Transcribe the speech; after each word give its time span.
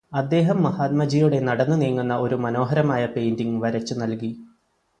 അദ്ദേഹം 0.13 0.63
മഹാത്മജിയുടെ 0.63 1.39
നടന്നുനീങ്ങുന്ന 1.39 2.15
ഒരു 2.15 2.35
മനോഹരമായ 2.35 3.05
പെയിന്റിംഗ് 3.05 3.61
വരച്ചു 3.63 3.93
നൽകി. 3.93 4.31